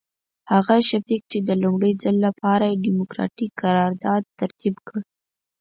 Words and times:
هغه 0.51 0.75
شفیق 0.89 1.21
چې 1.31 1.39
د 1.47 1.49
لومړي 1.63 1.91
ځل 2.03 2.15
لپاره 2.27 2.63
یې 2.69 2.81
ډیموکراتیک 2.85 3.51
قرارداد 3.61 4.23
ترتیب 4.39 4.75
کړ. 4.87 4.99